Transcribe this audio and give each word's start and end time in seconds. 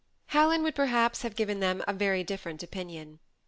Helen 0.29 0.63
would 0.63 0.73
perhaps 0.73 1.21
have 1.21 1.35
given 1.35 1.59
them 1.59 1.83
a 1.87 2.23
different 2.23 2.63
opinion. 2.63 3.19